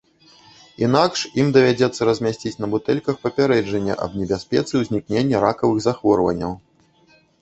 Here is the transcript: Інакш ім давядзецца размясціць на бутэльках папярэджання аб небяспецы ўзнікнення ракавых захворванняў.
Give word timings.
Інакш 0.85 1.19
ім 1.41 1.51
давядзецца 1.57 2.01
размясціць 2.09 2.53
на 2.63 2.69
бутэльках 2.73 3.15
папярэджання 3.27 3.93
аб 4.07 4.17
небяспецы 4.23 4.73
ўзнікнення 4.85 5.37
ракавых 5.49 5.77
захворванняў. 5.89 6.53